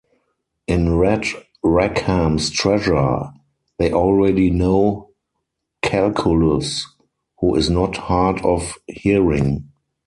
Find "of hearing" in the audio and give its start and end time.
8.43-9.69